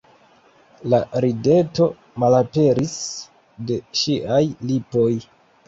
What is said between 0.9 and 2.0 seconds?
La rideto